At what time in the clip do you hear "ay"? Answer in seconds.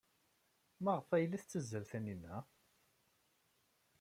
1.11-1.25